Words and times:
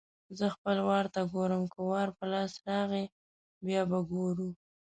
زه 0.37 0.45
خپل 0.55 0.77
وار 0.87 1.05
ته 1.13 1.21
ګورم؛ 1.33 1.63
که 1.73 1.79
وار 1.89 2.09
په 2.17 2.25
لاس 2.31 2.53
راغی- 2.67 3.05
بیا 3.65 3.81
به 3.89 3.99
ګورو. 4.11 4.49